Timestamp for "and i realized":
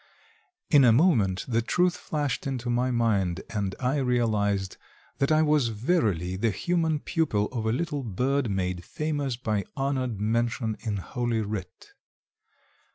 3.51-4.77